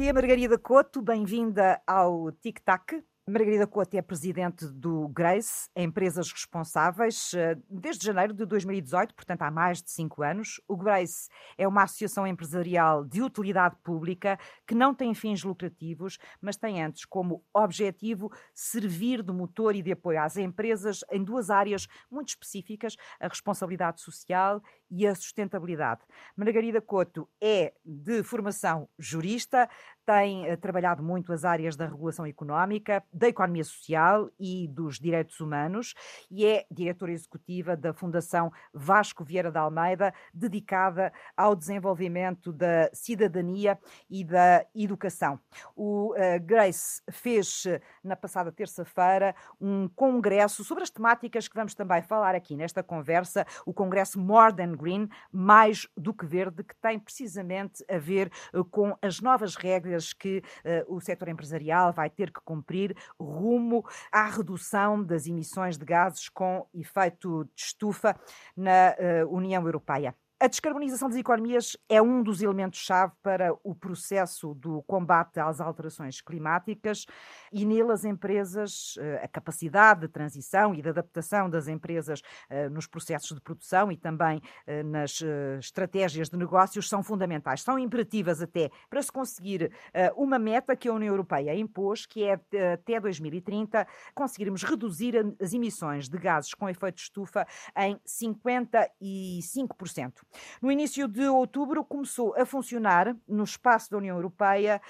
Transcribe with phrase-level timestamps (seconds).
[0.00, 3.04] Dia, Margarida Couto, bem-vinda ao Tic Tac.
[3.30, 9.50] Margarida Couto é presidente do Grace, Empresas Responsáveis, eh, desde janeiro de 2018, portanto há
[9.52, 10.60] mais de cinco anos.
[10.66, 16.56] O Grace é uma associação empresarial de utilidade pública que não tem fins lucrativos, mas
[16.56, 21.86] tem antes como objetivo servir de motor e de apoio às empresas em duas áreas
[22.10, 24.60] muito específicas: a responsabilidade social
[24.90, 26.00] e a sustentabilidade.
[26.36, 29.68] Margarida Couto é de formação jurista,
[30.10, 35.38] tem uh, trabalhado muito as áreas da regulação económica, da economia social e dos direitos
[35.38, 35.94] humanos
[36.28, 43.78] e é diretora executiva da Fundação Vasco Vieira da Almeida, dedicada ao desenvolvimento da cidadania
[44.10, 45.38] e da educação.
[45.76, 47.62] O uh, Grace fez
[48.02, 53.46] na passada terça-feira um congresso sobre as temáticas que vamos também falar aqui nesta conversa,
[53.64, 58.32] o congresso More Than Green, mais do que verde, que tem precisamente a ver
[58.72, 60.42] com as novas regras que
[60.88, 66.28] uh, o setor empresarial vai ter que cumprir rumo à redução das emissões de gases
[66.28, 68.18] com efeito de estufa
[68.56, 70.14] na uh, União Europeia.
[70.42, 76.22] A descarbonização das economias é um dos elementos-chave para o processo do combate às alterações
[76.22, 77.04] climáticas
[77.52, 82.70] e nele as empresas, eh, a capacidade de transição e de adaptação das empresas eh,
[82.70, 85.20] nos processos de produção e também eh, nas
[85.58, 89.70] estratégias de negócios são fundamentais, são imperativas até para se conseguir
[90.16, 92.40] uma meta que a União Europeia impôs, que é
[92.72, 97.46] até 2030 conseguirmos reduzir as emissões de gases com efeito de estufa
[97.76, 100.29] em 55%.
[100.60, 104.80] No início de outubro começou a funcionar no espaço da União Europeia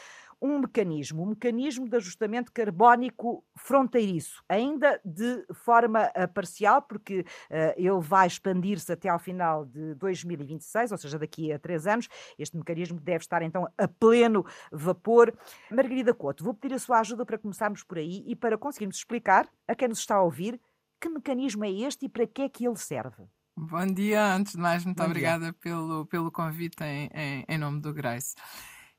[0.43, 7.75] um mecanismo, um mecanismo de ajustamento carbónico fronteiriço, ainda de forma uh, parcial, porque uh,
[7.77, 12.09] ele vai expandir-se até ao final de 2026, ou seja, daqui a três anos.
[12.39, 15.37] Este mecanismo deve estar então a pleno vapor.
[15.71, 19.47] Margarida Couto, vou pedir a sua ajuda para começarmos por aí e para conseguirmos explicar
[19.69, 20.59] a quem nos está a ouvir
[20.99, 23.25] que mecanismo é este e para que é que ele serve.
[23.63, 27.79] Bom dia, antes de mais, muito Bom obrigada pelo, pelo convite em, em, em, nome
[27.79, 28.35] do Grace.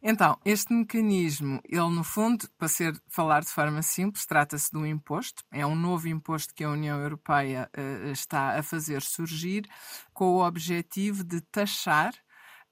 [0.03, 4.85] Então, este mecanismo, ele no fundo, para ser falar de forma simples, trata-se de um
[4.85, 9.67] imposto, é um novo imposto que a União Europeia uh, está a fazer surgir
[10.13, 12.13] com o objetivo de taxar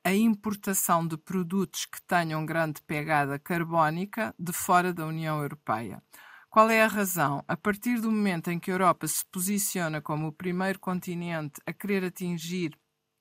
[0.04, 6.04] a importação de produtos que tenham grande pegada carbónica de fora da União Europeia.
[6.50, 7.44] Qual é a razão?
[7.48, 11.72] A partir do momento em que a Europa se posiciona como o primeiro continente a
[11.74, 12.72] querer atingir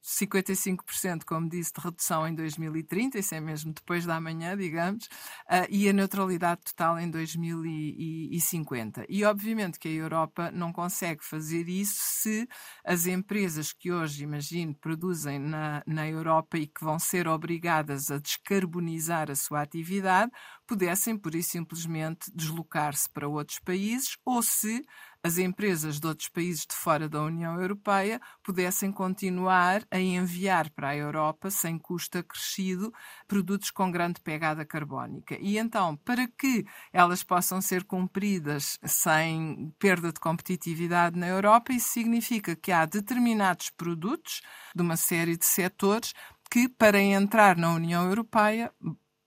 [0.09, 5.69] 55%, como disse, de redução em 2030, isso é mesmo depois da manhã, digamos, uh,
[5.69, 9.05] e a neutralidade total em 2050.
[9.07, 12.49] E obviamente que a Europa não consegue fazer isso se
[12.85, 18.17] as empresas que hoje, imagino, produzem na, na Europa e que vão ser obrigadas a
[18.19, 20.33] descarbonizar a sua atividade,
[20.67, 24.83] pudessem, por isso simplesmente, deslocar-se para outros países ou se
[25.23, 30.91] as empresas de outros países de fora da União Europeia pudessem continuar a enviar para
[30.91, 32.93] a Europa, sem custo acrescido,
[33.27, 35.37] produtos com grande pegada carbónica.
[35.41, 41.89] E então, para que elas possam ser cumpridas sem perda de competitividade na Europa, isso
[41.89, 44.41] significa que há determinados produtos
[44.75, 46.15] de uma série de setores
[46.51, 48.73] que, para entrar na União Europeia,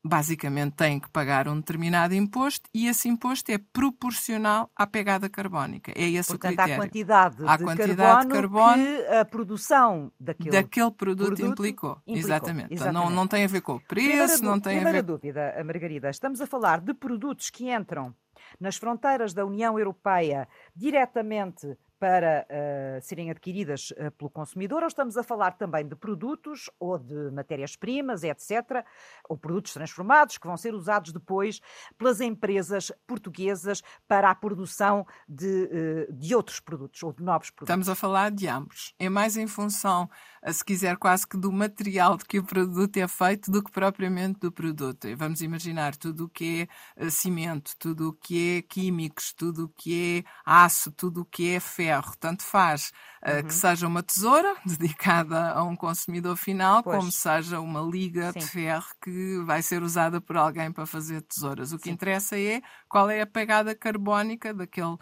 [0.03, 5.91] basicamente têm que pagar um determinado imposto e esse imposto é proporcional à pegada carbónica.
[5.95, 6.73] É esse Portanto, o critério.
[6.73, 11.51] À quantidade, à de, quantidade carbono de carbono que a produção daquele, daquele produto, produto
[11.51, 11.91] implicou.
[12.07, 12.17] implicou.
[12.17, 12.73] Exatamente.
[12.73, 12.73] exatamente.
[12.73, 15.03] Então, não, não tem a ver com o preço, primeira, não tem a ver...
[15.03, 16.09] dúvida, Margarida.
[16.09, 18.13] Estamos a falar de produtos que entram
[18.59, 25.17] nas fronteiras da União Europeia diretamente para uh, serem adquiridas uh, pelo consumidor, ou estamos
[25.17, 28.83] a falar também de produtos ou de matérias-primas, etc.,
[29.29, 31.61] ou produtos transformados que vão ser usados depois
[31.99, 37.71] pelas empresas portuguesas para a produção de, uh, de outros produtos ou de novos produtos?
[37.71, 38.95] Estamos a falar de ambos.
[38.97, 40.09] É mais em função,
[40.51, 44.39] se quiser, quase que do material de que o produto é feito do que propriamente
[44.39, 45.07] do produto.
[45.15, 46.67] Vamos imaginar tudo o que
[46.97, 51.53] é cimento, tudo o que é químicos, tudo o que é aço, tudo o que
[51.53, 52.91] é ferro tanto faz
[53.25, 53.43] uh, uhum.
[53.43, 56.97] que seja uma tesoura dedicada a um consumidor final, pois.
[56.97, 58.39] como seja uma liga Sim.
[58.39, 61.71] de ferro que vai ser usada por alguém para fazer tesouras.
[61.71, 61.91] O que Sim.
[61.91, 64.97] interessa é qual é a pegada carbónica daquele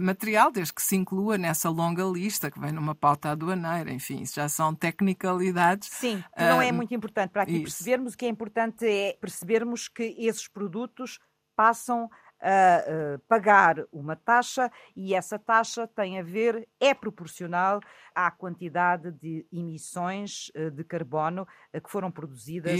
[0.00, 4.36] material, desde que se inclua nessa longa lista que vem numa pauta aduaneira, enfim, isso
[4.36, 5.88] já são tecnicalidades.
[5.90, 7.62] Sim, que não é muito importante para aqui isso.
[7.64, 8.14] percebermos.
[8.14, 11.18] O que é importante é percebermos que esses produtos
[11.54, 12.08] passam
[12.40, 17.80] a, pagar uma taxa e essa taxa tem a ver, é proporcional
[18.14, 22.78] à quantidade de emissões de carbono que foram produzidas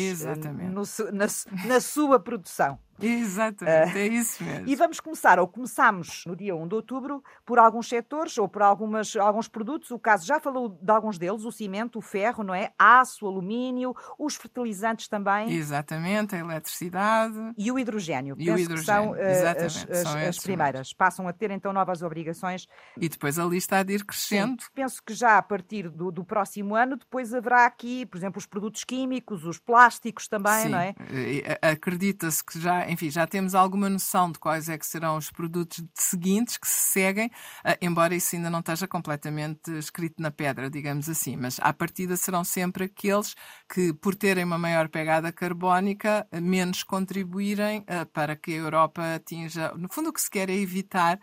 [0.71, 1.27] no, na,
[1.67, 2.79] na sua produção.
[3.00, 4.69] Exatamente, uh, é isso mesmo.
[4.69, 8.62] E vamos começar, ou começamos no dia 1 de outubro, por alguns setores ou por
[8.62, 9.91] algumas, alguns produtos.
[9.91, 12.73] O caso já falou de alguns deles: o cimento, o ferro, não é?
[12.79, 15.52] Aço, alumínio, os fertilizantes também.
[15.52, 17.52] Exatamente, a eletricidade.
[17.56, 18.37] E o hidrogênio.
[18.38, 20.93] E o hidrogênio, são, uh, as, as, as primeiras.
[20.93, 22.67] Passam a ter então novas obrigações.
[22.96, 24.62] E depois a lista há de ir crescendo.
[24.62, 28.38] Sim, penso que já a partir do, do, próximo ano, depois haverá aqui, por exemplo,
[28.38, 30.69] os produtos químicos, os plásticos também, Sim.
[30.70, 30.94] não é?
[31.61, 35.85] Acredita-se que já enfim, já temos alguma noção de quais é que serão os produtos
[35.95, 41.09] seguintes que se seguem, uh, embora isso ainda não esteja completamente escrito na pedra, digamos
[41.09, 43.35] assim, mas à partida serão sempre aqueles
[43.73, 49.73] que, por terem uma maior pegada carbónica, menos contribuírem uh, para que a Europa atinja.
[49.77, 51.19] No fundo, o que se quer é evitar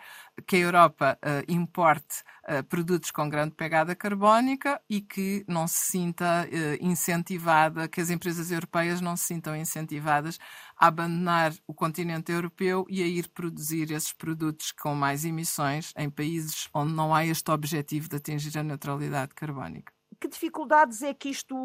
[0.47, 5.91] que a Europa uh, importe uh, produtos com grande pegada carbónica e que não se
[5.91, 10.39] sinta uh, incentivada, que as empresas europeias não se sintam incentivadas
[10.81, 16.09] a abandonar o continente europeu e a ir produzir esses produtos com mais emissões em
[16.09, 19.93] países onde não há este objetivo de atingir a neutralidade carbónica.
[20.19, 21.55] Que dificuldades é que isto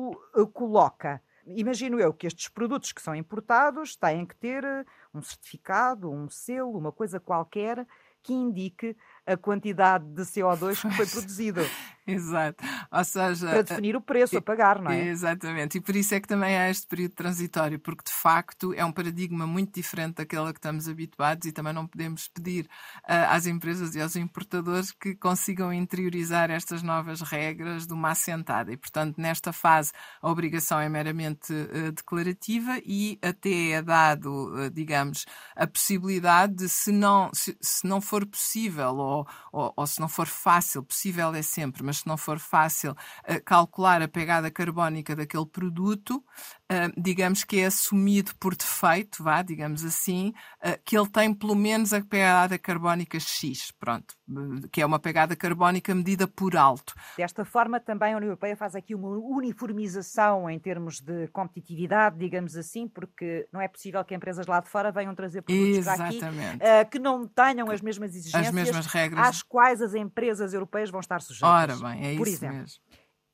[0.52, 1.22] coloca?
[1.46, 4.62] Imagino eu que estes produtos que são importados têm que ter
[5.14, 7.86] um certificado, um selo, uma coisa qualquer
[8.22, 8.94] que indique
[9.26, 11.62] a quantidade de CO2 que foi produzido.
[12.06, 12.62] Exato.
[12.92, 15.08] Ou seja, para definir o preço a pagar, não é?
[15.08, 15.78] Exatamente.
[15.78, 18.92] E por isso é que também há este período transitório, porque de facto é um
[18.92, 23.46] paradigma muito diferente daquele a que estamos habituados e também não podemos pedir uh, às
[23.46, 28.72] empresas e aos importadores que consigam interiorizar estas novas regras de uma assentada.
[28.72, 29.90] E, portanto, nesta fase
[30.22, 35.26] a obrigação é meramente uh, declarativa e até é dado, uh, digamos,
[35.56, 39.15] a possibilidade de, se não, se, se não for possível ou,
[39.52, 43.42] ou, ou se não for fácil, possível é sempre, mas se não for fácil uh,
[43.44, 46.24] calcular a pegada carbónica daquele produto,
[46.72, 50.32] uh, digamos que é assumido por defeito, vá, digamos assim,
[50.64, 54.14] uh, que ele tem pelo menos a pegada carbónica X, pronto,
[54.72, 56.94] que é uma pegada carbónica medida por alto.
[57.16, 62.56] Desta forma, também a União Europeia faz aqui uma uniformização em termos de competitividade, digamos
[62.56, 66.18] assim, porque não é possível que empresas lá de fora venham trazer produtos Exatamente.
[66.18, 70.54] para aqui que não tenham as mesmas exigências, as mesmas regras às quais as empresas
[70.54, 71.80] europeias vão estar sujeitas.
[71.80, 72.58] Ora bem, é por isso exemplo.
[72.58, 72.80] mesmo.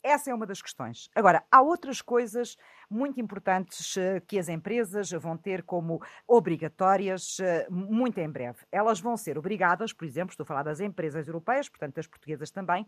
[0.03, 1.09] Essa é uma das questões.
[1.15, 2.57] Agora, há outras coisas
[2.91, 8.59] muito importantes eh, que as empresas vão ter como obrigatórias eh, muito em breve.
[8.73, 12.51] Elas vão ser obrigadas, por exemplo, estou a falar das empresas europeias, portanto das portuguesas
[12.51, 12.85] também,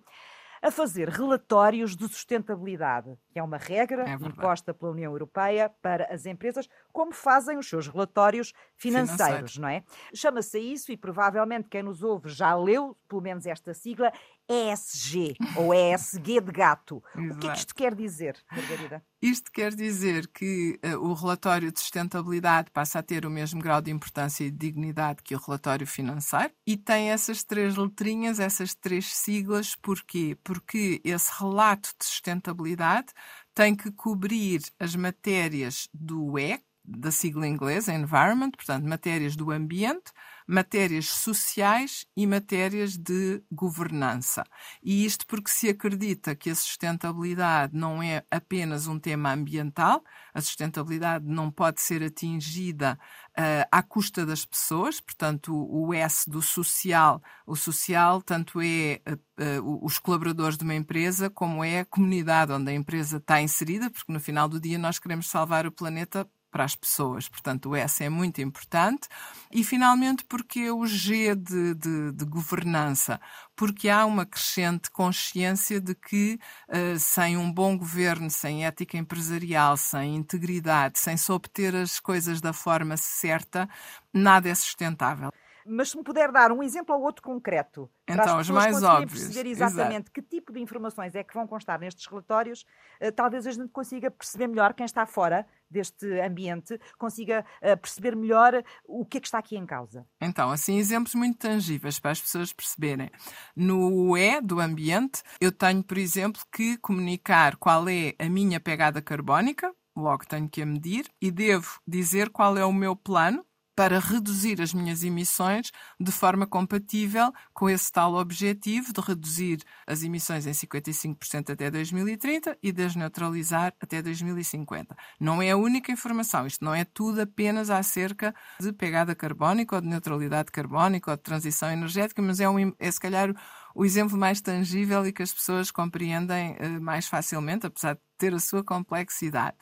[0.64, 6.06] a fazer relatórios de sustentabilidade, que é uma regra é imposta pela União Europeia para
[6.12, 9.58] as empresas, como fazem os seus relatórios financeiros, financeiros.
[9.58, 9.84] não é?
[10.14, 14.11] Chama-se isso, e provavelmente quem nos ouve já leu, pelo menos esta sigla,
[14.49, 17.02] ESG, ou ESG de gato.
[17.14, 17.34] Exato.
[17.34, 19.02] O que é que isto quer dizer, Margarida?
[19.25, 23.81] Isto quer dizer que uh, o relatório de sustentabilidade passa a ter o mesmo grau
[23.81, 28.75] de importância e de dignidade que o relatório financeiro e tem essas três letrinhas, essas
[28.75, 29.75] três siglas.
[29.77, 30.37] Porquê?
[30.44, 33.15] Porque esse relato de sustentabilidade
[33.55, 40.13] tem que cobrir as matérias do E, da sigla inglesa, Environment, portanto, matérias do ambiente,
[40.46, 44.44] matérias sociais e matérias de governança.
[44.82, 50.03] E isto porque se acredita que a sustentabilidade não é apenas um tema ambiental,
[50.34, 52.98] a sustentabilidade não pode ser atingida
[53.39, 59.01] uh, à custa das pessoas, portanto, o, o S do social, o social tanto é
[59.08, 63.91] uh, os colaboradores de uma empresa como é a comunidade onde a empresa está inserida,
[63.91, 67.29] porque no final do dia nós queremos salvar o planeta para as pessoas.
[67.29, 69.08] Portanto, o S é muito importante.
[69.51, 73.20] E, finalmente, porque o G de, de, de governança?
[73.56, 79.77] Porque há uma crescente consciência de que uh, sem um bom governo, sem ética empresarial,
[79.77, 83.69] sem integridade, sem se obter as coisas da forma certa,
[84.13, 85.31] nada é sustentável.
[85.67, 88.83] Mas se me puder dar um exemplo ou outro concreto, então, para as os mais
[88.83, 89.25] óbvios.
[89.25, 90.13] perceber exatamente Exato.
[90.13, 92.67] que tipo de informações é que vão constar nestes relatórios,
[93.01, 98.15] uh, talvez a gente consiga perceber melhor quem está fora deste ambiente, consiga uh, perceber
[98.15, 100.06] melhor o que é que está aqui em causa.
[100.21, 103.11] Então, assim, exemplos muito tangíveis para as pessoas perceberem.
[103.56, 109.01] No E do ambiente, eu tenho, por exemplo, que comunicar qual é a minha pegada
[109.01, 113.98] carbónica, logo tenho que a medir, e devo dizer qual é o meu plano para
[113.98, 120.46] reduzir as minhas emissões de forma compatível com esse tal objetivo de reduzir as emissões
[120.46, 124.96] em 55% até 2030 e desneutralizar até 2050.
[125.20, 129.81] Não é a única informação, isto não é tudo apenas acerca de pegada carbónica ou
[129.81, 133.34] de neutralidade carbónica ou de transição energética, mas é, um, é se calhar
[133.74, 138.32] o exemplo mais tangível e que as pessoas compreendem uh, mais facilmente, apesar de ter
[138.32, 139.56] a sua complexidade.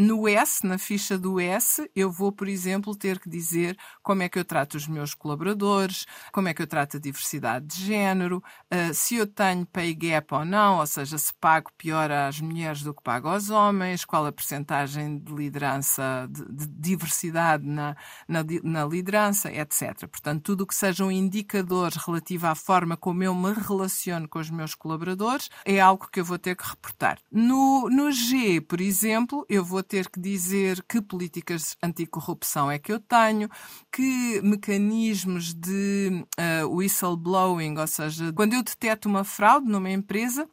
[0.00, 4.28] No S, na ficha do S, eu vou, por exemplo, ter que dizer como é
[4.28, 8.40] que eu trato os meus colaboradores, como é que eu trato a diversidade de género,
[8.72, 12.80] uh, se eu tenho pay gap ou não, ou seja, se pago pior às mulheres
[12.84, 17.96] do que pago aos homens, qual a percentagem de liderança, de, de diversidade na,
[18.28, 20.06] na, na, liderança, etc.
[20.06, 24.48] Portanto, tudo o que sejam indicadores relativo à forma como eu me relaciono com os
[24.48, 27.18] meus colaboradores é algo que eu vou ter que reportar.
[27.32, 32.92] No, no G, por exemplo, eu vou ter que dizer que políticas anticorrupção é que
[32.92, 33.48] eu tenho,
[33.90, 40.48] que mecanismos de uh, whistleblowing, ou seja, quando eu deteto uma fraude numa empresa,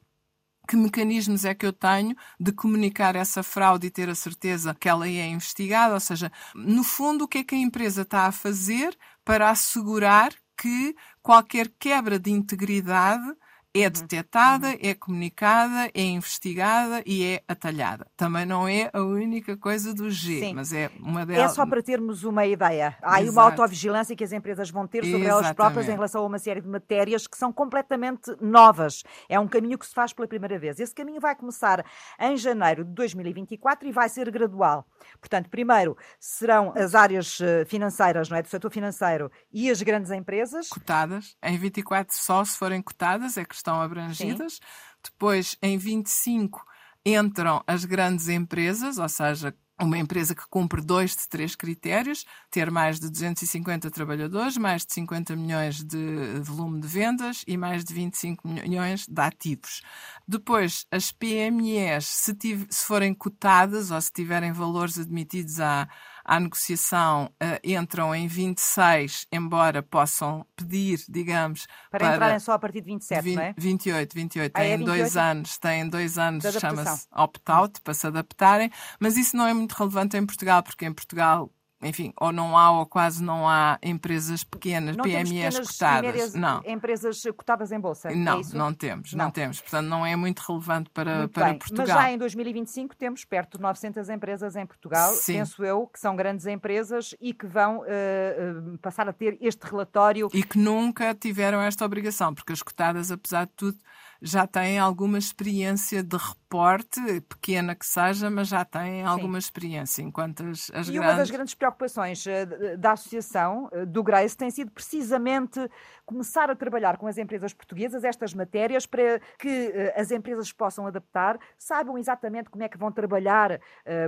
[0.67, 4.89] que mecanismos é que eu tenho de comunicar essa fraude e ter a certeza que
[4.89, 5.93] ela é investigada?
[5.93, 10.33] Ou seja, no fundo, o que é que a empresa está a fazer para assegurar
[10.57, 13.35] que qualquer quebra de integridade
[13.75, 13.91] é uhum.
[13.91, 14.77] detectada, uhum.
[14.81, 18.07] é comunicada, é investigada e é atalhada.
[18.15, 20.53] Também não é a única coisa do G, Sim.
[20.53, 21.51] mas é uma delas.
[21.51, 22.95] É só para termos uma ideia.
[23.01, 25.45] Há aí uma autovigilância que as empresas vão ter sobre Exatamente.
[25.45, 29.03] elas próprias em relação a uma série de matérias que são completamente novas.
[29.27, 30.79] É um caminho que se faz pela primeira vez.
[30.79, 31.85] Esse caminho vai começar
[32.17, 34.87] em janeiro de 2024 e vai ser gradual.
[35.19, 40.11] Portanto, primeiro serão as áreas eh, financeiras, não é, do setor financeiro e as grandes
[40.11, 40.69] empresas.
[40.69, 41.35] Cotadas.
[41.43, 44.53] Em 24 só se forem cotadas é que estão abrangidas.
[44.53, 44.59] Sim.
[45.03, 46.63] Depois, em 25,
[47.05, 52.71] entram as grandes empresas, ou seja, uma empresa que cumpre dois de três critérios, ter
[52.71, 57.93] mais de 250 trabalhadores, mais de 50 milhões de volume de vendas e mais de
[57.93, 59.81] 25 milhões de ativos.
[60.25, 62.37] Depois, as PMEs, se,
[62.69, 65.89] se forem cotadas ou se tiverem valores admitidos à,
[66.25, 71.67] à negociação uh, entram em 26, embora possam pedir, digamos.
[71.91, 73.53] Para, para entrarem só a partir de 27, 20, não é?
[73.55, 74.51] 28, 28.
[74.53, 74.97] Ah, têm é 28?
[74.97, 79.73] dois anos, têm dois anos, chama-se opt-out, para se adaptarem, mas isso não é muito
[79.73, 81.51] relevante em Portugal, porque em Portugal
[81.85, 86.33] enfim, ou não há ou quase não há empresas pequenas, não PMEs cotadas.
[86.33, 86.61] Não.
[86.65, 88.09] Empresas cotadas em bolsa.
[88.09, 89.25] Não, é não temos, não.
[89.25, 89.31] não.
[89.31, 89.61] temos.
[89.61, 91.85] Portanto, não é muito relevante para, muito para Portugal.
[91.87, 95.33] Mas já em 2025 temos perto de 900 empresas em Portugal, Sim.
[95.33, 100.27] penso eu, que são grandes empresas e que vão uh, passar a ter este relatório.
[100.33, 103.77] E que nunca tiveram esta obrigação, porque as cotadas, apesar de tudo,
[104.25, 109.45] já têm alguma experiência de reporte, pequena que seja, mas já têm alguma Sim.
[109.45, 110.97] experiência, enquanto as, as e grandes...
[110.99, 115.59] uma das grandes preocupações uh, da associação uh, do Grace tem sido precisamente
[116.07, 120.87] começar a trabalhar com as empresas portuguesas estas matérias para que uh, as empresas possam
[120.87, 123.59] adaptar, saibam exatamente como é que vão trabalhar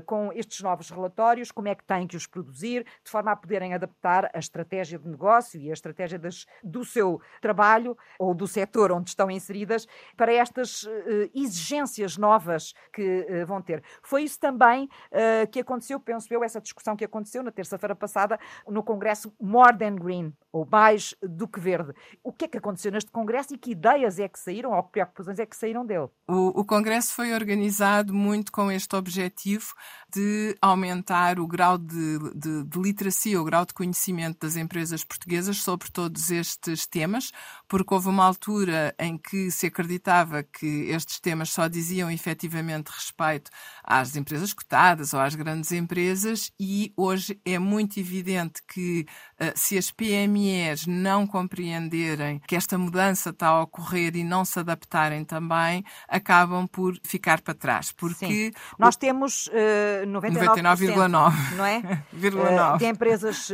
[0.05, 3.73] com estes novos relatórios, como é que têm que os produzir, de forma a poderem
[3.73, 8.91] adaptar a estratégia de negócio e a estratégia das, do seu trabalho ou do setor
[8.91, 10.89] onde estão inseridas para estas uh,
[11.33, 13.83] exigências novas que uh, vão ter.
[14.01, 18.39] Foi isso também uh, que aconteceu, penso eu, essa discussão que aconteceu na terça-feira passada
[18.67, 21.93] no Congresso More Than Green, ou mais do que verde.
[22.23, 24.91] O que é que aconteceu neste Congresso e que ideias é que saíram, ou que
[24.91, 26.07] preocupações é que saíram dele?
[26.27, 29.73] O, o Congresso foi organizado muito com este objetivo
[30.13, 35.57] de aumentar o grau de, de, de literacia, o grau de conhecimento das empresas portuguesas
[35.61, 37.31] sobre todos estes temas,
[37.67, 43.51] porque houve uma altura em que se acreditava que estes temas só diziam efetivamente respeito
[43.83, 49.05] às empresas cotadas ou às grandes empresas e hoje é muito evidente que
[49.39, 54.59] uh, se as PMEs não compreenderem que esta mudança está a ocorrer e não se
[54.59, 57.91] adaptarem também, acabam por ficar para trás.
[57.91, 58.51] Porque Sim.
[58.77, 61.07] nós temos uh, 99,9%,
[61.55, 61.77] não é?
[61.77, 63.51] uh, de empresas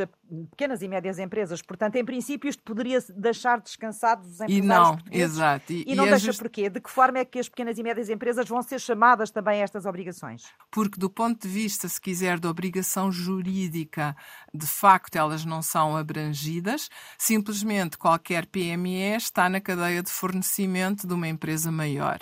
[0.51, 1.62] pequenas e médias empresas.
[1.62, 4.97] Portanto, em princípio, isto poderia deixar descansados os empresários e não.
[5.12, 5.71] Exato.
[5.71, 6.39] E, e não e deixa just...
[6.39, 6.69] porquê?
[6.69, 9.63] De que forma é que as pequenas e médias empresas vão ser chamadas também a
[9.63, 10.43] estas obrigações?
[10.71, 14.15] Porque, do ponto de vista, se quiser, da obrigação jurídica,
[14.53, 16.89] de facto elas não são abrangidas.
[17.17, 22.19] Simplesmente qualquer PME está na cadeia de fornecimento de uma empresa maior.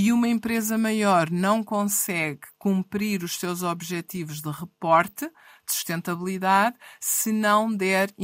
[0.00, 7.32] E uma empresa maior não consegue cumprir os seus objetivos de reporte de sustentabilidade se
[7.32, 8.14] não der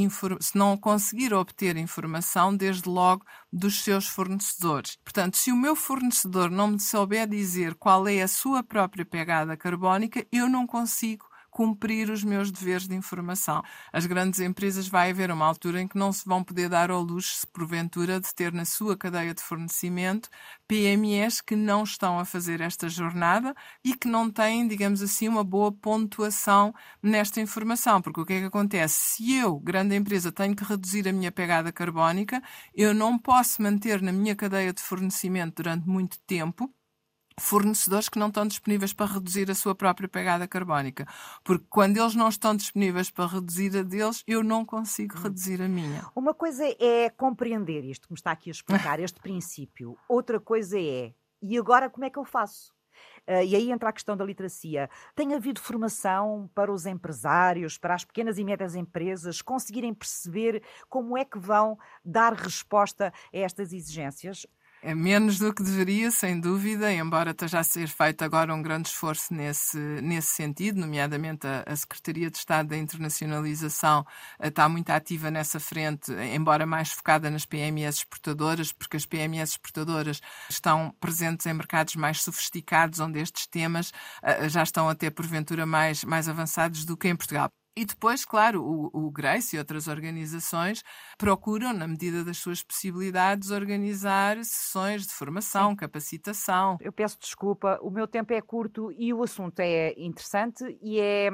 [0.40, 4.97] se não conseguir obter informação desde logo dos seus fornecedores.
[5.02, 9.57] Portanto, se o meu fornecedor não me souber dizer qual é a sua própria pegada
[9.57, 13.62] carbónica, eu não consigo cumprir os meus deveres de informação.
[13.92, 17.00] As grandes empresas vai haver uma altura em que não se vão poder dar ao
[17.00, 20.28] luxo, se porventura, de ter na sua cadeia de fornecimento
[20.66, 25.44] PMEs que não estão a fazer esta jornada e que não têm, digamos assim, uma
[25.44, 28.02] boa pontuação nesta informação.
[28.02, 29.14] Porque o que é que acontece?
[29.14, 32.42] Se eu, grande empresa, tenho que reduzir a minha pegada carbónica,
[32.75, 36.68] eu não posso manter na minha cadeia de fornecimento durante muito tempo
[37.38, 41.07] fornecedores que não estão disponíveis para reduzir a sua própria pegada carbónica.
[41.43, 45.69] Porque quando eles não estão disponíveis para reduzir a deles, eu não consigo reduzir a
[45.69, 46.07] minha.
[46.14, 49.97] Uma coisa é compreender isto que me está aqui a explicar, este princípio.
[50.09, 51.12] Outra coisa é,
[51.43, 52.73] e agora como é que eu faço?
[53.26, 54.88] Uh, e aí entra a questão da literacia.
[55.14, 61.17] Tem havido formação para os empresários, para as pequenas e médias empresas conseguirem perceber como
[61.17, 64.47] é que vão dar resposta a estas exigências?
[64.87, 68.88] É menos do que deveria, sem dúvida, embora esteja a ser feito agora um grande
[68.88, 74.05] esforço nesse, nesse sentido, nomeadamente a, a Secretaria de Estado da Internacionalização
[74.38, 79.53] eh, está muito ativa nessa frente, embora mais focada nas PMEs exportadoras, porque as PMEs
[79.53, 83.88] exportadoras estão presentes em mercados mais sofisticados, onde estes temas
[84.23, 87.50] uh, já estão até porventura mais, mais avançados do que em Portugal.
[87.76, 90.83] E depois, claro, o, o Grace e outras organizações
[91.19, 95.76] procuram, na medida das suas possibilidades, organizar sessões de formação, Sim.
[95.76, 96.76] capacitação.
[96.81, 101.31] Eu peço desculpa, o meu tempo é curto e o assunto é interessante e é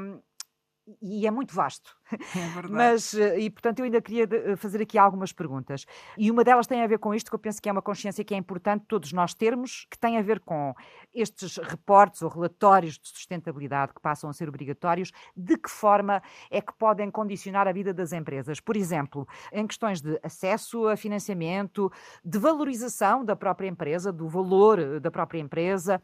[1.00, 1.96] e é muito vasto.
[2.12, 2.72] É verdade.
[2.72, 5.86] Mas, eh, e portanto, eu ainda queria eh, fazer aqui algumas perguntas.
[6.16, 8.24] E uma delas tem a ver com isto, que eu penso que é uma consciência
[8.24, 10.74] que é importante todos nós termos, que tem a ver com
[11.14, 16.60] estes reportes ou relatórios de sustentabilidade que passam a ser obrigatórios, de que forma é
[16.60, 18.60] que podem condicionar a vida das empresas?
[18.60, 21.90] Por exemplo, em questões de acesso a financiamento,
[22.24, 26.02] de valorização da própria empresa, do valor eh, da própria empresa,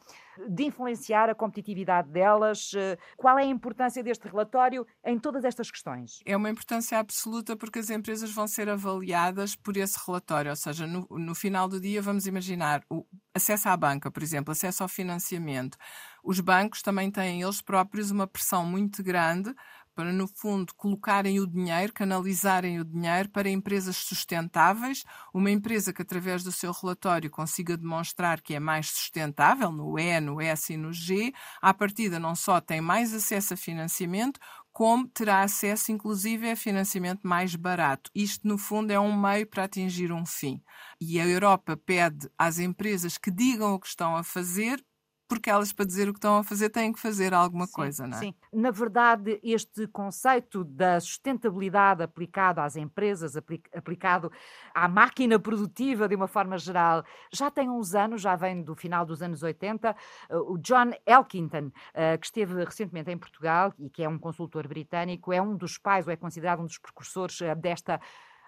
[0.48, 2.72] de influenciar a competitividade delas.
[3.16, 5.95] Qual é a importância deste relatório em todas estas questões?
[6.24, 10.86] É uma importância absoluta porque as empresas vão ser avaliadas por esse relatório, ou seja,
[10.86, 13.04] no, no final do dia vamos imaginar o
[13.34, 15.76] acesso à banca, por exemplo, acesso ao financiamento.
[16.22, 19.54] Os bancos também têm eles próprios uma pressão muito grande
[19.96, 26.02] para, no fundo, colocarem o dinheiro, canalizarem o dinheiro para empresas sustentáveis, uma empresa que,
[26.02, 30.76] através do seu relatório, consiga demonstrar que é mais sustentável, no E, no S e
[30.76, 31.32] no G,
[31.62, 34.38] à partida não só tem mais acesso a financiamento,
[34.76, 38.10] como terá acesso, inclusive, a financiamento mais barato.
[38.14, 40.62] Isto, no fundo, é um meio para atingir um fim.
[41.00, 44.84] E a Europa pede às empresas que digam o que estão a fazer
[45.28, 48.06] porque elas, para dizer o que estão a fazer, têm que fazer alguma sim, coisa,
[48.06, 48.20] não é?
[48.20, 48.34] Sim.
[48.52, 53.36] Na verdade, este conceito da sustentabilidade aplicado às empresas,
[53.74, 54.30] aplicado
[54.74, 59.04] à máquina produtiva de uma forma geral, já tem uns anos, já vem do final
[59.04, 59.96] dos anos 80.
[60.30, 65.32] O John Elkington, eh, que esteve recentemente em Portugal e que é um consultor britânico,
[65.32, 68.00] é um dos pais, ou é considerado um dos precursores eh, desta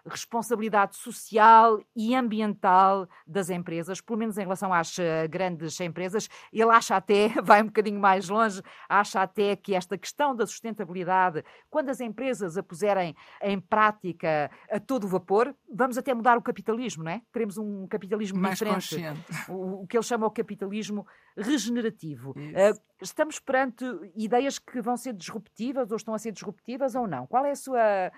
[0.08, 6.28] responsabilidade social e ambiental das empresas, pelo menos em relação às uh, grandes empresas.
[6.52, 11.44] Ele acha até, vai um bocadinho mais longe, acha até que esta questão da sustentabilidade,
[11.70, 17.04] quando as empresas a puserem em prática a todo vapor, vamos até mudar o capitalismo,
[17.04, 17.22] não é?
[17.32, 18.74] Queremos um capitalismo mais diferente.
[18.74, 19.50] Consciente.
[19.50, 22.30] O, o, que ele chama o capitalismo regenerativo.
[22.30, 23.84] Uh, estamos perante
[24.16, 27.26] ideias que vão ser disruptivas ou estão a ser disruptivas ou não?
[27.26, 28.12] Qual é a sua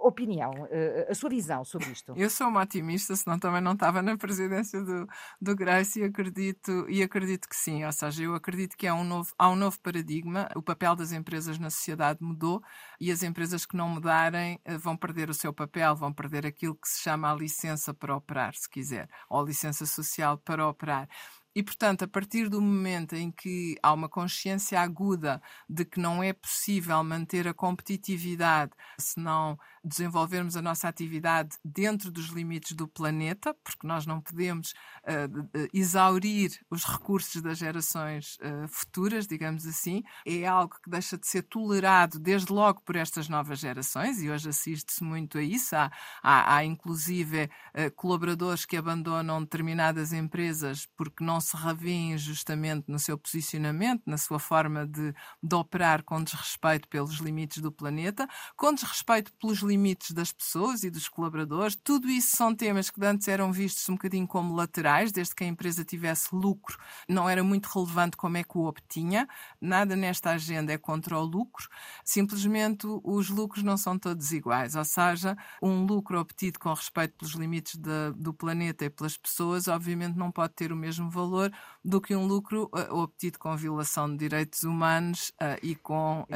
[0.00, 2.12] opinião, eh, a sua visão sobre isto?
[2.16, 5.06] Eu sou uma otimista, senão também não estava na presidência do,
[5.40, 7.84] do Grace e acredito, e acredito que sim.
[7.84, 11.12] Ou seja, eu acredito que há um, novo, há um novo paradigma, o papel das
[11.12, 12.62] empresas na sociedade mudou
[13.00, 16.74] e as empresas que não mudarem eh, vão perder o seu papel, vão perder aquilo
[16.74, 21.08] que se chama a licença para operar, se quiser, ou a licença social para operar.
[21.54, 26.22] E, portanto, a partir do momento em que há uma consciência aguda de que não
[26.22, 32.86] é possível manter a competitividade se não desenvolvermos a nossa atividade dentro dos limites do
[32.86, 34.72] planeta, porque nós não podemos
[35.04, 41.26] uh, exaurir os recursos das gerações uh, futuras, digamos assim, é algo que deixa de
[41.26, 45.74] ser tolerado desde logo por estas novas gerações, e hoje assiste-se muito a isso.
[45.74, 45.90] Há,
[46.22, 52.98] há, há inclusive uh, colaboradores que abandonam determinadas empresas porque não se revêem justamente no
[52.98, 58.72] seu posicionamento, na sua forma de, de operar com desrespeito pelos limites do planeta, com
[58.72, 61.76] desrespeito pelos limites das pessoas e dos colaboradores.
[61.76, 65.46] Tudo isso são temas que antes eram vistos um bocadinho como laterais, desde que a
[65.46, 69.28] empresa tivesse lucro, não era muito relevante como é que o obtinha.
[69.60, 71.68] Nada nesta agenda é contra o lucro,
[72.04, 74.74] simplesmente os lucros não são todos iguais.
[74.74, 79.68] Ou seja, um lucro obtido com respeito pelos limites de, do planeta e pelas pessoas,
[79.68, 81.52] obviamente não pode ter o mesmo valor valor
[81.84, 86.26] do que um lucro uh, obtido com violação de direitos humanos uh, e com uh,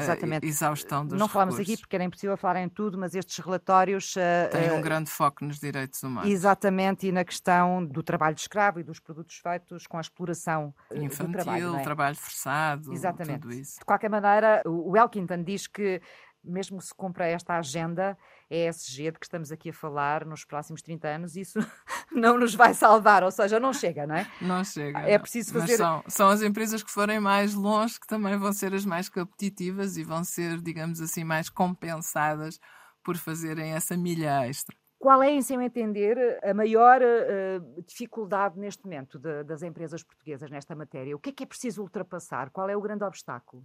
[0.41, 4.13] exaustão dos Não falamos aqui porque era impossível falar em tudo, mas estes relatórios
[4.51, 6.29] têm um grande foco nos direitos humanos.
[6.29, 10.73] Exatamente, e na questão do trabalho de escravo e dos produtos feitos com a exploração
[10.93, 11.83] infantil, trabalho, é?
[11.83, 13.41] trabalho forçado, Exatamente.
[13.41, 13.79] tudo isso.
[13.79, 16.01] De qualquer maneira, o Elkington diz que
[16.43, 18.17] mesmo se cumpra esta agenda
[18.49, 21.59] ESG de que estamos aqui a falar nos próximos 30 anos, isso
[22.11, 24.27] não nos vai salvar, ou seja, não chega, não é?
[24.41, 24.99] Não chega.
[24.99, 25.71] É preciso fazer.
[25.71, 29.09] Mas são, são as empresas que forem mais longe que também vão ser as mais
[29.09, 32.59] competitivas e vão ser, digamos assim, mais compensadas
[33.03, 34.75] por fazerem essa milha extra.
[34.97, 40.49] Qual é, em seu entender, a maior uh, dificuldade neste momento de, das empresas portuguesas
[40.49, 41.15] nesta matéria?
[41.15, 42.49] O que é que é preciso ultrapassar?
[42.49, 43.61] Qual é o grande obstáculo?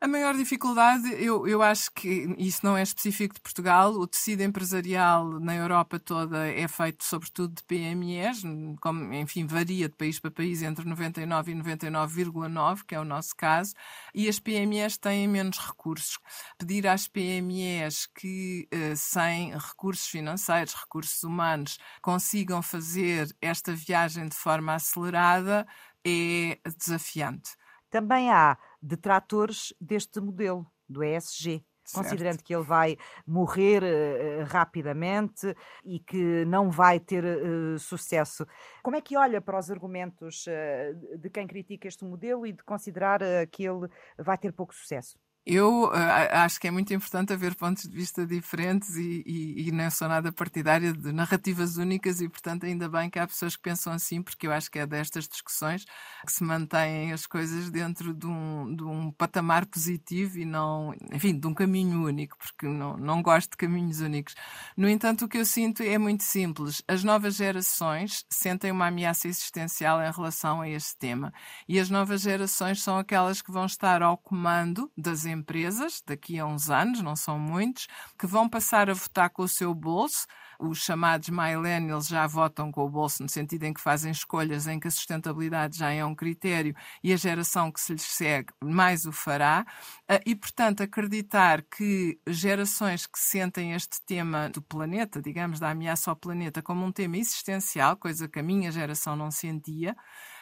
[0.00, 4.42] A maior dificuldade, eu, eu acho que isso não é específico de Portugal, o tecido
[4.44, 8.42] empresarial na Europa toda é feito sobretudo de PMEs,
[8.80, 13.34] como, enfim, varia de país para país entre 99 e 99,9, que é o nosso
[13.34, 13.74] caso,
[14.14, 16.16] e as PMEs têm menos recursos.
[16.56, 24.36] Pedir às PMEs que, eh, sem recursos financeiros, recursos humanos, consigam fazer esta viagem de
[24.36, 25.66] forma acelerada
[26.06, 27.56] é desafiante.
[27.90, 31.64] Também há detratores deste modelo, do ESG.
[31.84, 32.04] Certo.
[32.04, 38.46] Considerando que ele vai morrer uh, rapidamente e que não vai ter uh, sucesso.
[38.82, 42.62] Como é que olha para os argumentos uh, de quem critica este modelo e de
[42.62, 43.20] considerar
[43.50, 45.18] que ele vai ter pouco sucesso?
[45.50, 45.92] Eu uh,
[46.32, 50.06] acho que é muito importante haver pontos de vista diferentes e, e, e, não sou
[50.06, 54.20] nada partidária de narrativas únicas e, portanto, ainda bem que há pessoas que pensam assim,
[54.20, 55.86] porque eu acho que é destas discussões
[56.26, 61.40] que se mantêm as coisas dentro de um, de um patamar positivo e não, enfim,
[61.40, 64.34] de um caminho único, porque não, não gosto de caminhos únicos.
[64.76, 66.82] No entanto, o que eu sinto é muito simples.
[66.86, 71.32] As novas gerações sentem uma ameaça existencial em relação a este tema
[71.66, 76.38] e as novas gerações são aquelas que vão estar ao comando das empresas empresas, daqui
[76.38, 77.86] a uns anos, não são muitos,
[78.18, 80.26] que vão passar a votar com o seu bolso.
[80.60, 84.80] Os chamados millennials já votam com o bolso, no sentido em que fazem escolhas em
[84.80, 89.06] que a sustentabilidade já é um critério e a geração que se lhes segue mais
[89.06, 89.64] o fará.
[90.08, 96.10] Ah, e, portanto, acreditar que gerações que sentem este tema do planeta, digamos, da ameaça
[96.10, 99.94] ao planeta, como um tema existencial, coisa que a minha geração não sentia,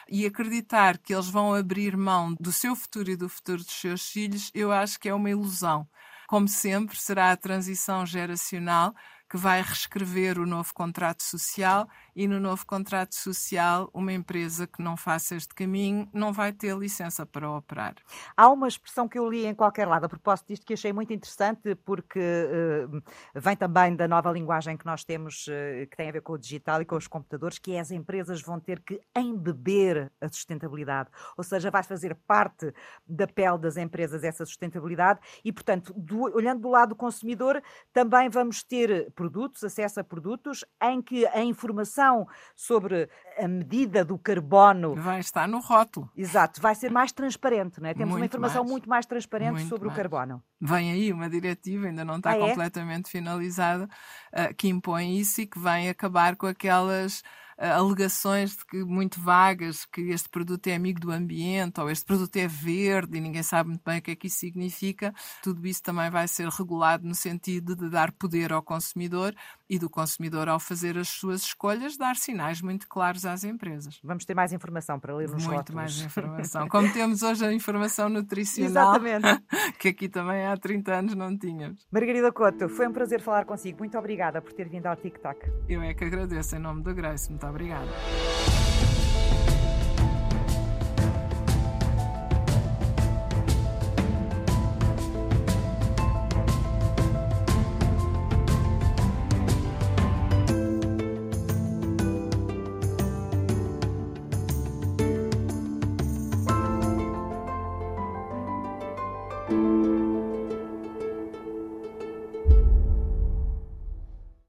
[0.09, 4.09] e acreditar que eles vão abrir mão do seu futuro e do futuro dos seus
[4.09, 5.87] filhos, eu acho que é uma ilusão.
[6.27, 8.93] Como sempre, será a transição geracional
[9.29, 14.81] que vai reescrever o novo contrato social e no novo contrato social uma empresa que
[14.81, 17.95] não faça este caminho não vai ter licença para operar.
[18.35, 20.05] Há uma expressão que eu li em qualquer lado.
[20.05, 23.01] A propósito disto que achei muito interessante porque uh,
[23.35, 26.37] vem também da nova linguagem que nós temos uh, que tem a ver com o
[26.37, 31.09] digital e com os computadores, que é as empresas vão ter que embeber a sustentabilidade,
[31.37, 32.73] ou seja, vai fazer parte
[33.05, 35.19] da pele das empresas essa sustentabilidade.
[35.43, 37.61] E, portanto, do, olhando do lado do consumidor,
[37.93, 44.15] também vamos ter produtos, acesso a produtos, em que a informação sobre a medida do
[44.15, 44.93] carbono.
[44.93, 46.07] Vai estar no rótulo.
[46.15, 47.95] Exato, vai ser mais transparente, não é?
[47.95, 48.71] Temos muito uma informação mais.
[48.71, 49.97] muito mais transparente muito sobre mais.
[49.97, 50.43] o carbono.
[50.61, 52.47] Vem aí uma diretiva, ainda não está ah, é?
[52.47, 53.09] completamente é?
[53.09, 57.23] finalizada, uh, que impõe isso e que vem acabar com aquelas
[57.57, 62.35] alegações de que muito vagas que este produto é amigo do ambiente ou este produto
[62.37, 65.13] é verde e ninguém sabe muito bem o que é que isso significa.
[65.41, 69.33] Tudo isso também vai ser regulado no sentido de dar poder ao consumidor
[69.69, 73.99] e do consumidor, ao fazer as suas escolhas, dar sinais muito claros às empresas.
[74.03, 75.75] Vamos ter mais informação para ler nos Muito rótulos.
[75.75, 76.67] mais informação.
[76.69, 79.43] Como temos hoje a informação nutricional, Exatamente.
[79.79, 81.85] que aqui também há 30 anos não tínhamos.
[81.91, 83.79] Margarida Couto, foi um prazer falar consigo.
[83.79, 85.39] Muito obrigada por ter vindo ao TikTok.
[85.67, 87.31] Eu é que agradeço em nome da Grace.
[87.47, 88.66] Muito obrigada.